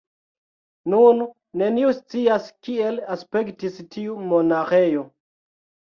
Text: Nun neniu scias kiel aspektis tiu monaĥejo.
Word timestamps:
Nun 0.93 1.19
neniu 1.61 1.91
scias 1.97 2.49
kiel 2.69 2.99
aspektis 3.17 3.77
tiu 3.97 4.17
monaĥejo. 4.33 5.05